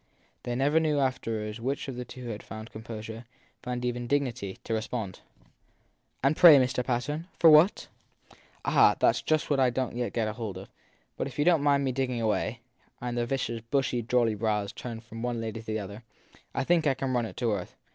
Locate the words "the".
1.95-2.05, 13.15-13.27, 15.41-15.45, 15.71-15.77